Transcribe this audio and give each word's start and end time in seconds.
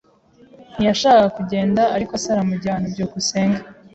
Ntiyashakaga 0.75 1.27
kugenda, 1.37 1.81
ariko 1.95 2.13
se 2.21 2.27
aramujyana. 2.33 2.85
byukusenge 2.93 3.61